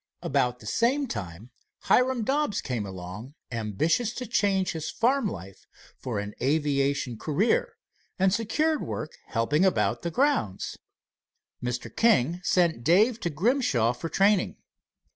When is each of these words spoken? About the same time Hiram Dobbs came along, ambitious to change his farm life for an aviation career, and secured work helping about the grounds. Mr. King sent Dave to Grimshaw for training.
About 0.23 0.57
the 0.61 0.65
same 0.65 1.05
time 1.05 1.51
Hiram 1.81 2.23
Dobbs 2.23 2.59
came 2.59 2.87
along, 2.87 3.35
ambitious 3.51 4.13
to 4.13 4.25
change 4.25 4.71
his 4.71 4.89
farm 4.89 5.27
life 5.27 5.67
for 5.99 6.17
an 6.17 6.33
aviation 6.41 7.19
career, 7.19 7.77
and 8.17 8.33
secured 8.33 8.81
work 8.81 9.15
helping 9.27 9.63
about 9.63 10.01
the 10.01 10.09
grounds. 10.09 10.75
Mr. 11.63 11.95
King 11.95 12.39
sent 12.43 12.83
Dave 12.83 13.19
to 13.19 13.29
Grimshaw 13.29 13.93
for 13.93 14.09
training. 14.09 14.57